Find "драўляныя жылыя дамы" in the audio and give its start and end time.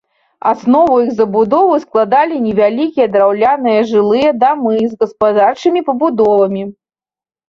3.15-4.71